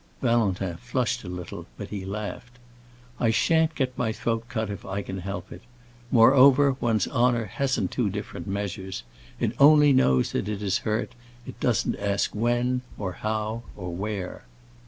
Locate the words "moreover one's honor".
6.09-7.45